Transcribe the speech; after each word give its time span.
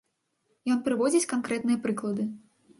Ён 0.77 0.79
прыводзіць 0.87 1.29
канкрэтныя 1.35 1.83
прыклады. 1.87 2.29